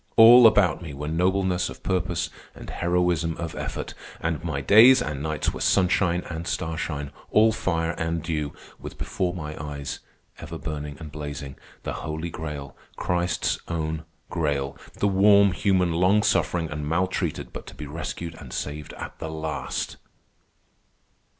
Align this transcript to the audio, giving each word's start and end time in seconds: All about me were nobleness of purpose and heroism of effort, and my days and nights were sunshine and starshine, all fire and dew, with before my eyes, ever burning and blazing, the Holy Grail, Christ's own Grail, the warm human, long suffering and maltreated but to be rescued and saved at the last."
All 0.15 0.47
about 0.47 0.81
me 0.81 0.95
were 0.95 1.07
nobleness 1.07 1.69
of 1.69 1.83
purpose 1.83 2.31
and 2.55 2.71
heroism 2.71 3.37
of 3.37 3.53
effort, 3.53 3.93
and 4.19 4.43
my 4.43 4.59
days 4.59 4.99
and 4.99 5.21
nights 5.21 5.53
were 5.53 5.61
sunshine 5.61 6.23
and 6.27 6.47
starshine, 6.47 7.11
all 7.29 7.51
fire 7.51 7.91
and 7.99 8.23
dew, 8.23 8.51
with 8.79 8.97
before 8.97 9.31
my 9.35 9.55
eyes, 9.63 9.99
ever 10.39 10.57
burning 10.57 10.97
and 10.99 11.11
blazing, 11.11 11.55
the 11.83 11.93
Holy 11.93 12.31
Grail, 12.31 12.75
Christ's 12.95 13.59
own 13.67 14.03
Grail, 14.31 14.75
the 14.93 15.07
warm 15.07 15.51
human, 15.51 15.91
long 15.93 16.23
suffering 16.23 16.71
and 16.71 16.89
maltreated 16.89 17.53
but 17.53 17.67
to 17.67 17.75
be 17.75 17.85
rescued 17.85 18.33
and 18.39 18.51
saved 18.51 18.93
at 18.93 19.19
the 19.19 19.29
last." 19.29 19.97